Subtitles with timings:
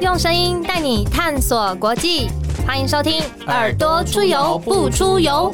[0.00, 2.30] 用声音带你探索国际，
[2.66, 5.52] 欢迎收听《耳朵出游不出游》。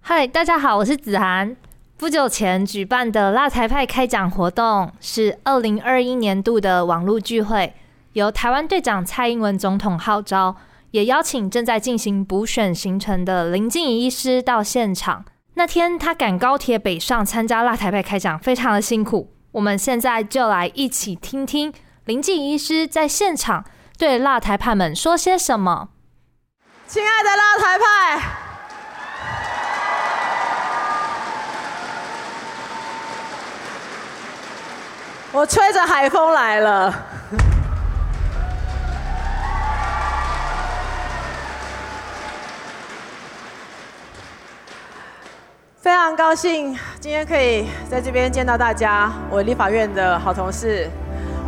[0.00, 1.56] 嗨，大家好，我是子涵。
[1.96, 7.72] 不久前举办的辣台派开讲活动是二零二一年度的网络聚会，
[8.14, 10.56] 由台湾队长蔡英文总统号召，
[10.90, 15.24] 也邀请正在进行补选行程的林静怡医师到现场。
[15.54, 19.30] 那天他赶高铁北上参加辣台派开讲，非常的辛苦。
[19.52, 21.72] 我们现在就来一起听听
[22.06, 23.64] 林静医师在现场
[23.96, 25.88] 对辣台派们说些什么。
[26.86, 28.22] 亲爱的辣台派，
[35.32, 36.94] 我吹着海风来了。
[45.80, 50.90] 非常高兴今天可以在这边见到大家，我立法院的好同事，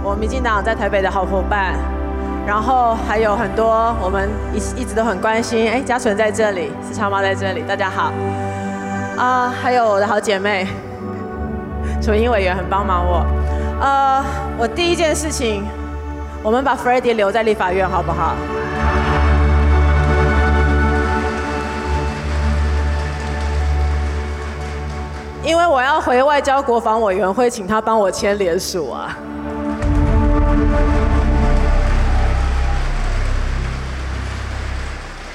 [0.02, 1.74] 我民进党在台北的好伙伴，
[2.46, 8.12] 然后还有很多我们一一直都很关心，哎，嘉纯在这里，四超妈在这里，大家好。
[9.16, 10.66] 啊，还有我的好姐妹，
[12.00, 13.26] 楚英委员很帮忙我。
[13.80, 14.24] 呃，
[14.56, 15.64] 我第一件事情，
[16.42, 18.34] 我们把 f r e d d y 留在立法院好不好？
[25.42, 29.16] 因为我要回外交国防委员会，请他帮我签联署啊。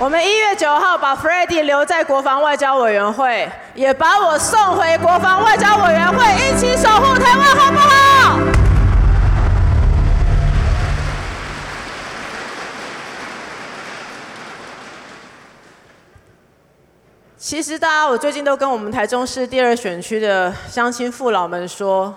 [0.02, 8.39] 我们一月九号把 f r e d d y 留在国防外交委员会，也把我送回国防外交委员会，一起守护台湾，好不好？
[17.38, 22.11] 其实大家，我最近都跟我们台中市第二选区的乡亲父老们说，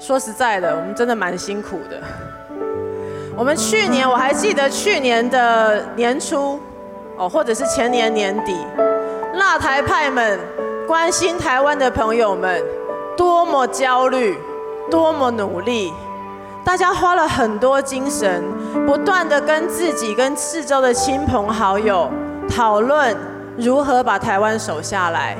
[0.00, 2.00] 说实在的，我们真的蛮辛苦的。
[3.36, 6.60] 我们去年我还记得去年的年初，
[7.20, 8.56] 哦，或者是前年年底，
[9.34, 10.40] 辣台派们
[10.86, 12.64] 关心台湾的朋友们
[13.14, 14.38] 多么焦虑，
[14.90, 15.92] 多么努力，
[16.64, 18.42] 大家花了很多精神，
[18.86, 22.10] 不断的跟自己跟四周的亲朋好友
[22.48, 23.14] 讨论。
[23.58, 25.36] 如何把台湾守下来？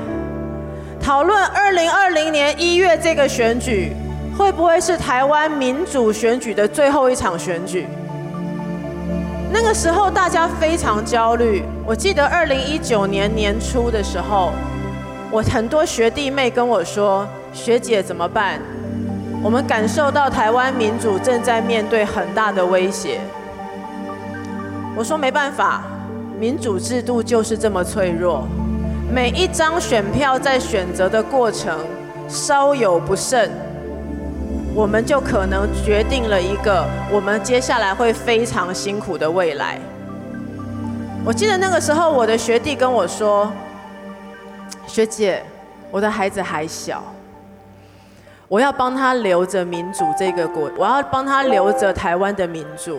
[1.03, 3.97] 讨论二零二零年一月这个选举，
[4.37, 7.89] 会不会是台湾民主选举的最后一场选举？
[9.53, 11.65] 那个时候大家非常焦虑。
[11.85, 14.53] 我记得二零一九年年初的时候，
[15.31, 18.61] 我很多学弟妹跟我说：“学姐怎么办？
[19.43, 23.21] 我们感受到台湾民主正在面对很大的威胁。”
[24.97, 25.83] 我说：“没办法。”
[26.39, 28.47] 民主制度就是这么脆弱，
[29.13, 31.77] 每一张选票在选择的过程
[32.29, 33.51] 稍有不慎，
[34.75, 39.79] 我们就可能决定了一个我们接下来会非常辛苦的未来。
[41.25, 43.51] 我记得那个时候，我的学弟跟我说
[44.87, 45.43] ：“学姐，
[45.91, 47.03] 我的孩子还小，
[48.49, 52.99] 我要帮他留着民主这个国，我要帮他留着台湾的民主。”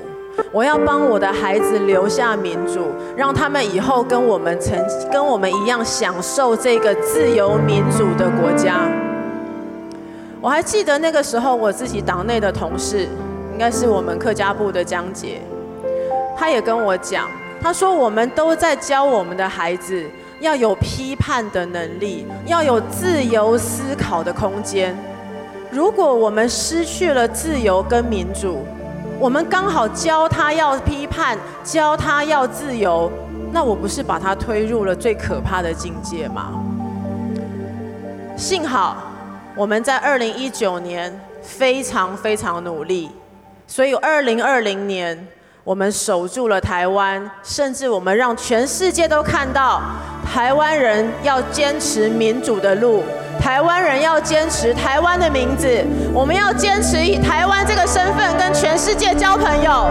[0.53, 4.79] 我要帮我的孩子留下民主，让他们以后跟我们曾
[5.11, 8.89] 跟我们一样享受这个自由民主的国家。
[10.41, 13.07] 我还记得那个时候，我自己党内的同事，
[13.51, 15.39] 应该是我们客家部的江杰，
[16.35, 17.29] 他也跟我讲，
[17.61, 20.03] 他说我们都在教我们的孩子
[20.39, 24.97] 要有批判的能力，要有自由思考的空间。
[25.69, 28.65] 如果我们失去了自由跟民主，
[29.19, 33.11] 我们刚好教他要批判，教他要自由，
[33.51, 36.51] 那我不是把他推入了最可怕的境界吗？
[38.35, 39.10] 幸好
[39.55, 43.11] 我们在二零一九年非常非常努力，
[43.67, 45.27] 所以二零二零年
[45.63, 49.81] 我们守住了台湾，甚至我们让全世界都看到
[50.25, 53.03] 台湾人要坚持民主的路。
[53.39, 55.83] 台湾人要坚持台湾的名字，
[56.13, 59.89] 我们要坚持以台湾这个身份跟全世界交朋友。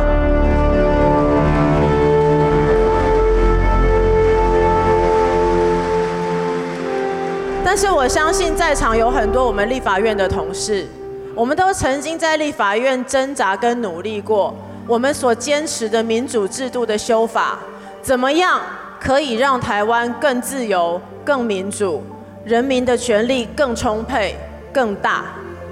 [7.72, 10.88] 但是我相信在场有很多我们立法院的同事，
[11.36, 14.52] 我们都曾经在立法院挣扎跟努力过，
[14.88, 17.60] 我们所坚持的民主制度的修法，
[18.02, 18.60] 怎么样
[18.98, 22.02] 可以让台湾更自由、更民主？
[22.44, 24.36] 人民的权利更充沛、
[24.72, 25.26] 更大、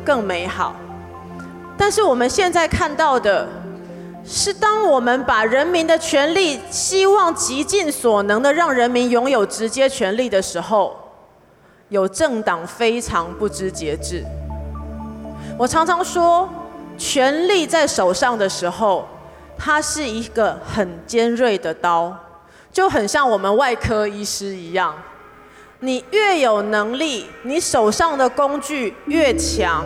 [0.05, 0.77] 更美好。
[1.77, 3.49] 但是我们现在看到的
[4.25, 10.97] 是，当我们把人民的权利希望极尽所能的让人民拥有直接权利的时候，
[11.89, 14.25] 有政党非常不知节制。
[15.57, 16.49] 我常常说，
[16.97, 19.07] 权力在手上的时候，
[19.57, 22.15] 它是一个很尖锐的刀，
[22.71, 24.95] 就很像我们外科医师一样。
[25.81, 29.85] 你越有能力，你手上的工具越强，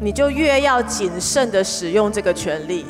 [0.00, 2.84] 你就越要谨慎的使用这个权利，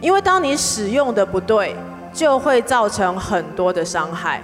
[0.00, 1.74] 因为当你使用的不对，
[2.12, 4.42] 就会造成很多的伤害。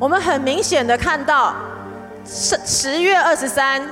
[0.00, 1.54] 我们很明显的看到，
[2.28, 3.82] 十十月二十三，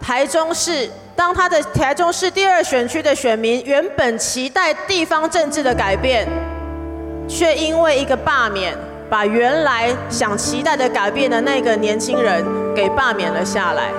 [0.00, 0.88] 台中市。
[1.14, 6.26] 当他的台中市第二选区的选民原本期待地方政治的改变，
[7.28, 8.74] 却因为一个罢免，
[9.10, 12.42] 把原来想期待的改变的那个年轻人
[12.74, 13.90] 给罢免了下来。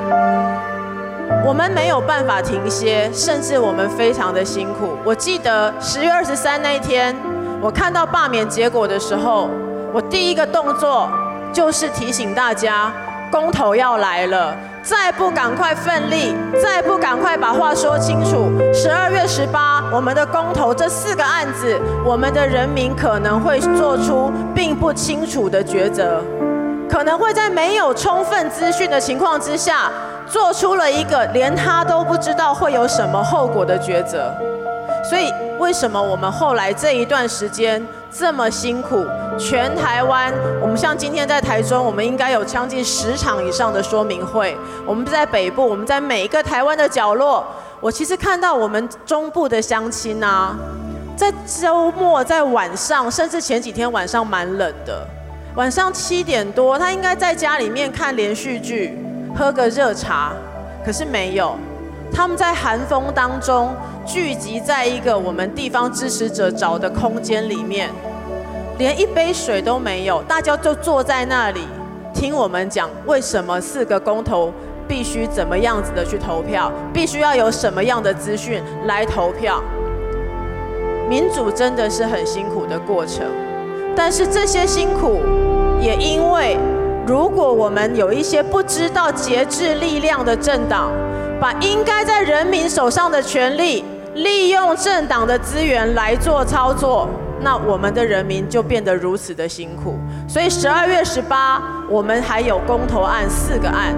[1.46, 4.98] 我们没有办法停歇，甚至我们非常的辛苦。
[5.06, 7.16] 我记得十月二十三那一天，
[7.62, 9.50] 我看到罢免结果的时候，
[9.94, 11.10] 我第一个动作
[11.54, 12.92] 就是提醒大家，
[13.34, 14.56] 公投要来了。
[14.84, 21.76] 再不赶快奋力，再不赶快把话说清楚，十二月十八，我们的公投这四个案子，
[22.06, 26.22] 我们的人民可能会做出并不清楚的抉择，
[26.88, 29.90] 可能会在没有充分资讯的情况之下，
[30.28, 34.32] 做出了一个连他都不知道会有什么后果的抉择。
[35.10, 37.84] 所以，为什么我们后来这一段时间
[38.16, 39.06] 这么辛苦？
[39.40, 40.32] 全台湾，
[40.62, 44.56] 我们像今天在台中，我们应该有将近十场以上的说明会。
[44.86, 47.44] 我们在北部，我们在每一个台湾的角落。
[47.82, 50.56] 我其实看到我们中部的乡亲啊，
[51.18, 55.06] 在周末、在晚上，甚至前几天晚上蛮冷的，
[55.56, 58.98] 晚上七点多，他应该在家里面看连续剧，
[59.36, 60.32] 喝个热茶，
[60.86, 61.58] 可是没有，
[62.14, 63.76] 他们在寒风当中
[64.06, 67.90] 聚集在一个我们地方支持者找的空间里面。
[68.78, 71.62] 连一杯水都没有，大家就坐在那里
[72.14, 74.52] 听我们讲为什么四个公投
[74.88, 79.62] 必须怎么样子的去投票，必须要有什么样的资讯来投票。
[81.10, 83.26] 民主真的是很辛苦的过程，
[83.96, 85.22] 但是这些辛苦
[85.80, 86.58] 也因为，
[87.06, 90.92] 如果我们有一些不知道节制力量的政党，
[91.44, 97.06] 把应该在人民手上的权利利用政党的资源来做操作。
[97.42, 103.94] 那我们的人民就变得如此的辛苦，所以十二月十八，我们还有公投案四个案，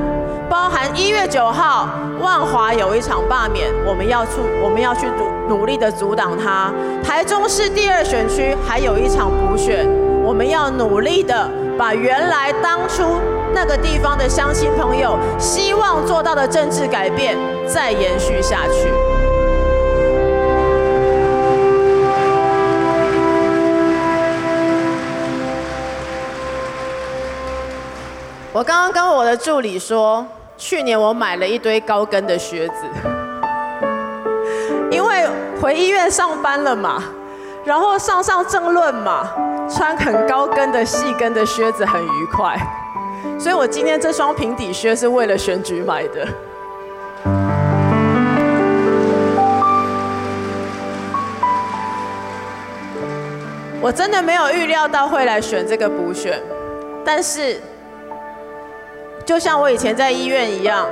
[0.50, 1.88] 包含一月九号
[2.20, 5.06] 万华有一场罢免，我们要出，我们要去
[5.48, 6.74] 努努力的阻挡它。
[7.04, 9.88] 台中市第二选区还有一场补选，
[10.24, 11.48] 我们要努力的
[11.78, 13.04] 把原来当初
[13.56, 18.92] 那个地方的乡亲朋友希望做到的政治改变再延续下去。
[28.52, 30.26] 我刚刚跟我的助理说，
[30.58, 32.74] 去年我买了一堆高跟的靴子，
[34.92, 35.28] 因为
[35.62, 37.02] 回医院上班了嘛，
[37.64, 39.30] 然后上上正论嘛，
[39.70, 42.58] 穿很高跟的细跟的靴子很愉快，
[43.40, 46.28] 所以我今天这双平底靴是为了选举买的。
[53.82, 56.42] 我真的没有预料到会来选这个补选，
[57.04, 57.60] 但是。
[59.26, 60.88] 就像我以前在医院一样，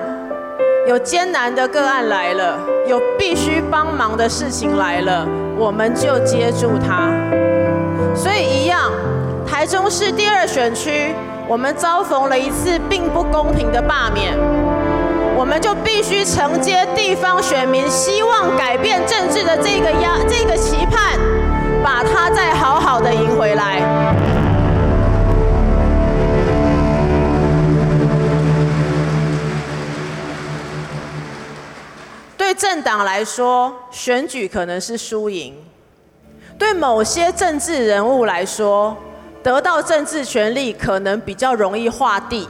[0.88, 2.58] 有艰难的个案来了，
[2.88, 7.12] 有必须帮忙的事情来了，我们就接住它。
[8.16, 8.92] 所以一样，
[9.46, 11.14] 台中市第二选区，
[11.48, 14.34] 我们遭逢了一次并不公平的罢免，
[15.36, 21.20] 我们就必须承接地方选民希望改变政治的这个压这个期盼，
[21.84, 23.82] 把它再好好的赢回来。
[32.38, 35.54] 对政党来说，选举可能是输赢；
[36.58, 38.98] 对某些政治人物来说，
[39.44, 42.48] 得到政治权力可能比较容易划地。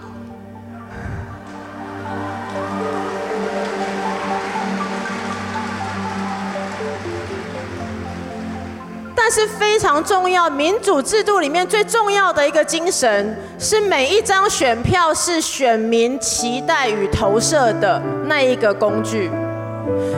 [9.16, 19.32] 但是非常重要，民主制度里面最重要的一个精神，是每一张选票是选民期待与投射的那一个工具。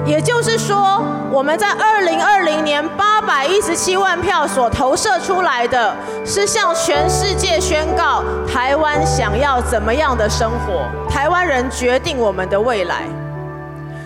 [0.05, 5.95] 也就是说，我们在二零二零年八百一十七万票所投射出来的
[6.25, 13.03] 是向全世界宣告台湾想要怎么样的生活，台湾人决定我们的未来。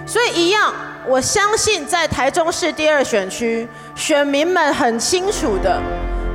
[0.05, 0.73] 所以一样，
[1.05, 5.81] 我相信在台中市第二选区，选民们很清楚的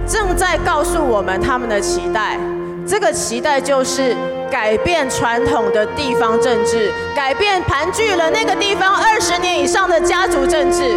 [0.06, 2.38] 正在告诉我们他们的期待，
[2.86, 4.14] 这个期待就是。
[4.54, 10.94] 改变传统的地方政治改变盘踞了那个地方二十年以上的家族政治。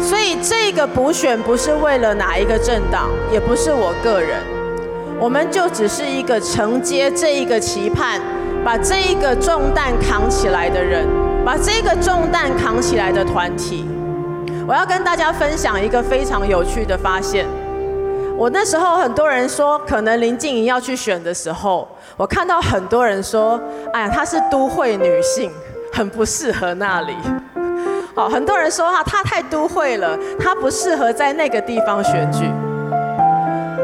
[0.00, 4.40] 所以这个补选不是为了哪一个政党也不是我个人。
[5.18, 8.20] 我们就只是一个承接这一个期盼
[8.64, 11.04] 把这一个重担扛起来的人
[11.44, 13.97] 把这个重担扛起来的团体。
[14.68, 17.46] 我要跟大家分享一个非常有趣的发现。
[18.36, 23.58] 我那时候很多人说，可能林静怡要去选的时候，我看到很多人说
[23.94, 25.50] ：“哎呀，她是都会女性，
[25.90, 27.14] 很不适合那里。”
[28.14, 32.44] 好，很多人说哈，她太都会了，她不适合在那个地方选举。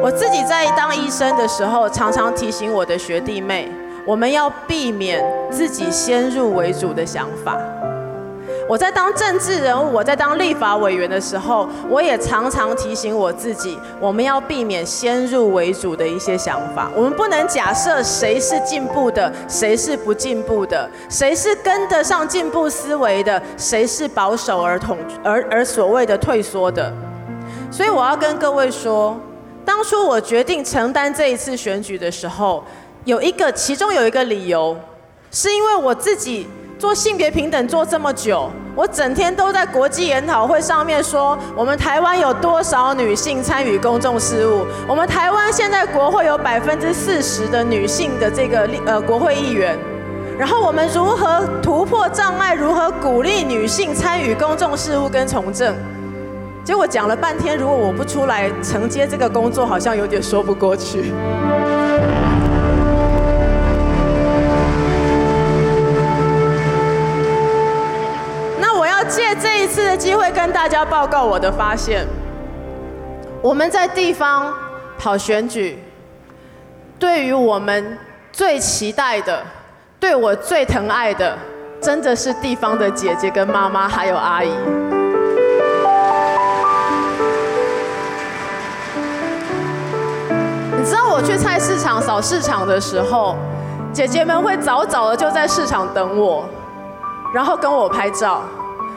[0.02, 3.72] 我自己在当医生的时候，常常提醒我的学弟妹，
[4.04, 7.56] 我们要避免自己先入为主的想法。
[8.66, 16.90] 我在当政治人物，我在当立法委员的时候，我也常常提醒我自己，我们要避免先入为主的一些想法。
[16.96, 26.90] 我们不能假设谁是进步的，谁是不进步的，谁是跟得上进步思维的，谁是保守而统而而所谓的退缩的。
[27.70, 29.20] 所以我要跟各位说，
[29.62, 32.64] 当初我决定承担这一次选举的时候，
[33.04, 34.74] 有一个其中有一个理由，
[35.30, 36.48] 是因为我自己。
[36.78, 44.66] 做性别平等做这么久，我整天都在国际研讨会上面说，我们台湾有多少女性参与公众事务？
[44.88, 49.78] 我们台湾现在国会有百分之四十的女性的这个呃国会议员，
[50.36, 52.54] 然后我们如何突破障碍？
[52.54, 55.74] 如何鼓励女性参与公众事务跟从政？
[56.64, 61.12] 结果讲了半天，如果我不出来承接这个工作，好像有点说不过去。
[69.14, 72.04] 借这一次的机会跟大家报告我的发现。
[73.40, 74.52] 我们在地方
[74.98, 75.78] 跑选举，
[76.98, 77.96] 对于我们
[78.32, 79.40] 最期待的、
[80.00, 81.38] 对我最疼爱的，
[81.80, 84.48] 真的是地方的姐姐跟妈妈还有阿姨。
[90.76, 93.36] 你知道我去菜市场扫市场的时候，
[93.92, 96.44] 姐姐们会早早的就在市场等我，
[97.32, 98.42] 然后跟我拍照。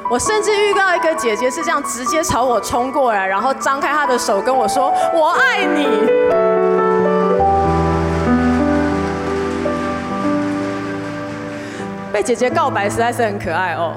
[0.09, 5.85] 我甚至遇到一个姐姐是这样直接朝我冲过来，然后张开她的手跟我说：“我爱你。”
[12.13, 13.95] 被姐姐告白实在是很可爱哦。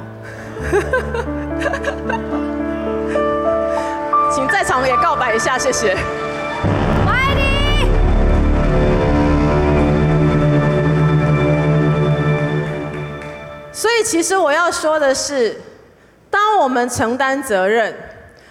[4.32, 5.96] 请在场也告白一下，谢谢。
[7.06, 7.86] 我爱你。
[13.72, 15.56] 所以，其实我要说的是。
[16.60, 17.94] 我们承担责任，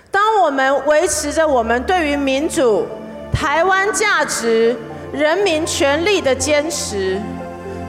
[0.09, 2.87] 当我们维持着我们对于民主、
[3.31, 4.75] 台湾价值、
[5.13, 7.21] 人民权利的坚持，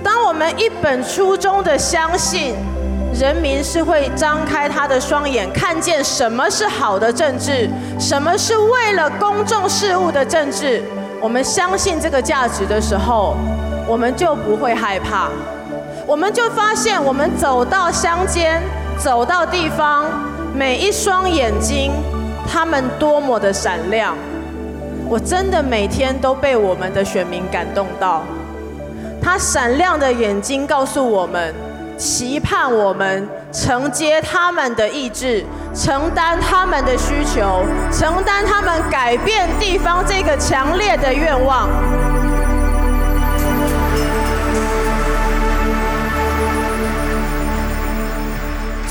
[0.05, 2.55] 当我们一本初衷的相信，
[3.19, 7.67] 人民是会张开他的双眼，看见什么是好的政治，
[7.99, 10.83] 什么是为了公众事务的政治，
[11.19, 13.39] 我们相信这个价值的时候，
[13.89, 15.31] 我们就不会害怕，
[16.07, 18.63] 我们就发现，我们走到乡间。
[19.03, 20.05] 走到地方，
[20.55, 21.91] 每一双眼睛，
[22.47, 24.15] 他们多么的闪亮！
[25.09, 28.23] 我真的每天都被我们的选民感动到。
[29.23, 31.55] 他闪亮的眼睛告诉我们，
[31.97, 41.71] 期盼我们承接他们的意志，承担他们的需求，承担他们改变地方这个强烈的愿望。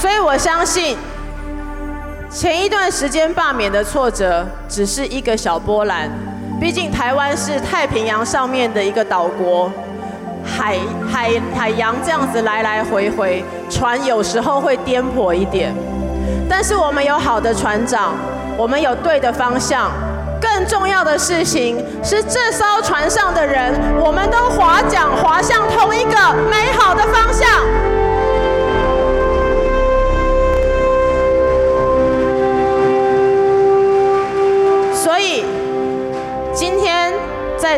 [0.09, 0.97] 所以我相信，
[2.31, 6.09] 前一段时间罢免的挫折只是一个小波澜。
[6.59, 9.71] 毕竟台湾是太平洋上面的一个岛国，
[10.43, 15.71] 海海海洋这样子来来回回，船有时候会颠簸一点。
[16.49, 18.15] 但是我们有好的船长，
[18.57, 19.91] 我们有对的方向。
[20.41, 26.17] 更重要的事情是，这艘船上的人，我们都划桨划向同一个
[26.49, 27.47] 美好的方向。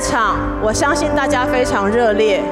[0.01, 2.43] 场，我相信大家非常热烈。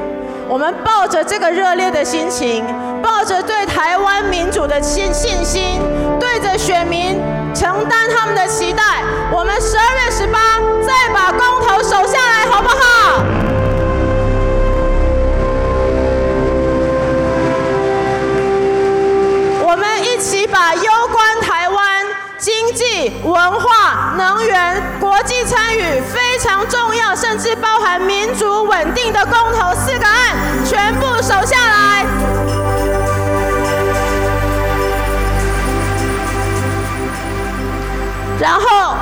[0.47, 2.63] 我们抱着这个热烈的心情，
[3.01, 5.79] 抱着对台湾民主的信信心，
[6.19, 7.19] 对着选民
[7.53, 10.08] 承担他们的期待，我们十二月
[23.23, 32.05] 文化、能源、国际参与非常重要，甚至包含民主稳定的公投四个案，全部守下来。
[38.39, 38.95] 然后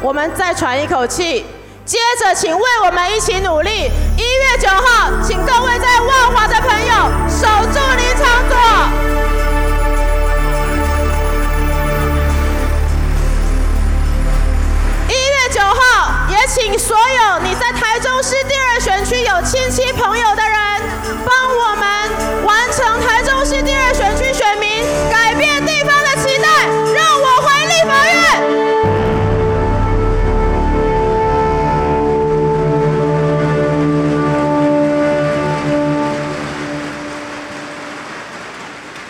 [0.00, 1.44] 我们再喘一口气，
[1.84, 3.90] 接着请为我们一起努力。
[4.16, 6.94] 一月九号，请各位在万华的朋友
[7.28, 9.13] 守住离场所。
[16.46, 20.54] 请所有你在台中市第二选区有亲戚朋友的人，
[21.24, 28.14] 帮我们完成台中市第二选区选民改变地方的期待，让我回立法院。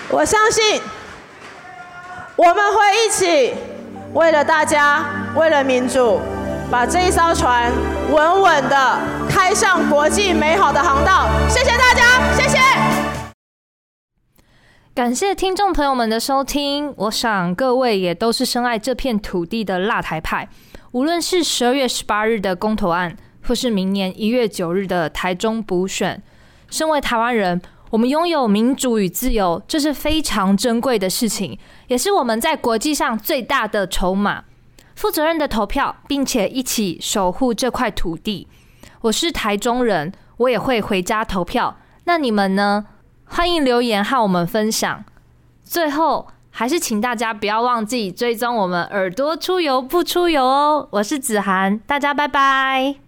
[0.08, 0.80] 我相信，
[2.36, 3.54] 我们会一起
[4.12, 6.20] 为了大家，为了民主。
[6.71, 7.73] 把这一艘船
[8.11, 11.28] 稳稳的开向国际美好的航道。
[11.49, 12.59] 谢谢大家，谢谢。
[14.94, 16.92] 感谢听众朋友们的收听。
[16.97, 20.49] 我想各位也都是深爱这片土地的辣台派。
[20.92, 23.16] 无论是十二月十八日的公投案，
[23.47, 26.23] 或是明年一月九日的台中补选，
[26.71, 34.44] 身为台湾人，我们拥有民主与自由，这是非常珍贵的事情，也是我们在国际上最大的筹码。
[34.94, 38.48] 负责任的投票，并且一起守护这块土地。
[39.02, 41.76] 我是台中人，我也会回家投票。
[42.04, 42.86] 那你们呢？
[43.26, 45.04] 欢迎留言和我们分享。
[45.64, 50.88] 最后，还是请大家不要忘记追踪我们耳朵出游不出游哦。
[50.92, 53.03] 我是子涵，大家拜拜。